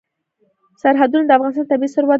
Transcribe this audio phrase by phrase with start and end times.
[0.81, 2.09] سرحدونه د افغانستان طبعي ثروت دی.